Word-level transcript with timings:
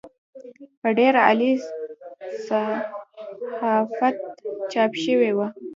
په 0.81 0.89
ډېر 0.97 1.13
عالي 1.25 1.51
صحافت 2.47 4.15
چاپ 4.71 4.91
شوې 5.03 5.31
وه. 5.37 5.47